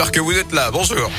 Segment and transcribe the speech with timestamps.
[0.00, 0.70] j'espère que vous êtes là.
[0.70, 1.10] Bonjour.